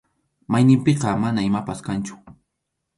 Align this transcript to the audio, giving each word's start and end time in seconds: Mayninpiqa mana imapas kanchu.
Mayninpiqa 0.55 1.11
mana 1.23 1.47
imapas 1.51 1.85
kanchu. 1.87 2.15